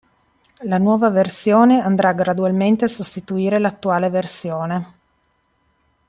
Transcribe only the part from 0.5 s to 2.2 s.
La nuova versione andrà